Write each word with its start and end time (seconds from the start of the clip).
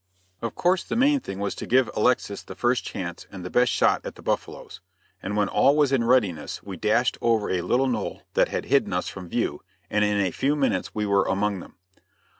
Of 0.41 0.55
course 0.55 0.83
the 0.83 0.95
main 0.95 1.19
thing 1.19 1.37
was 1.37 1.53
to 1.53 1.67
give 1.67 1.87
Alexis 1.95 2.41
the 2.41 2.55
first 2.55 2.83
chance 2.83 3.27
and 3.31 3.45
the 3.45 3.51
best 3.51 3.71
shot 3.71 4.03
at 4.03 4.15
the 4.15 4.23
buffaloes, 4.23 4.81
and 5.21 5.37
when 5.37 5.47
all 5.47 5.75
was 5.77 5.91
in 5.91 6.03
readiness 6.05 6.63
we 6.63 6.75
dashed 6.75 7.19
over 7.21 7.51
a 7.51 7.61
little 7.61 7.85
knoll 7.87 8.23
that 8.33 8.49
had 8.49 8.65
hidden 8.65 8.93
us 8.93 9.09
from 9.09 9.29
view, 9.29 9.61
and 9.91 10.03
in 10.03 10.19
a 10.19 10.31
few 10.31 10.55
minutes 10.55 10.95
we 10.95 11.05
were 11.05 11.25
among 11.27 11.59
them. 11.59 11.75